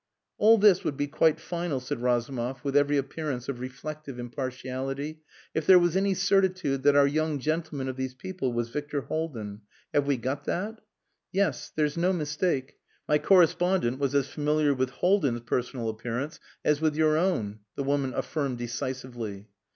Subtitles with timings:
[0.39, 5.21] "All this would be quite final," said Razumov, with every appearance of reflective impartiality,
[5.53, 9.01] "if there was any certitude that the 'our young gentleman' of these people was Victor
[9.01, 9.61] Haldin.
[9.93, 10.81] Have we got that?"
[11.31, 11.71] "Yes.
[11.75, 12.77] There's no mistake.
[13.07, 18.11] My correspondent was as familiar with Haldin's personal appearance as with your own," the woman
[18.15, 19.49] affirmed decisively.